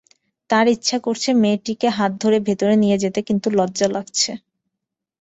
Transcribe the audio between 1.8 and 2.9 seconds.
হাত ধরে ভেতরে